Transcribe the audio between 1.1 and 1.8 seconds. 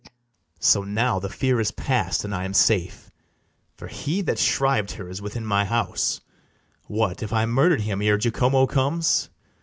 the fear is